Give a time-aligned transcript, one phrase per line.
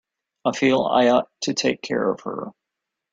[0.45, 2.47] I feel I ought to take care of her.